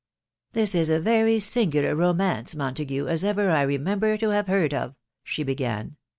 [0.53, 4.95] "This is a very singular romance, Montague, as «ver I remember to have heard of,"
[5.27, 5.95] sfye began.